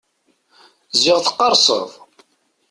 [1.01, 1.89] Ziɣ teqqerseḍ!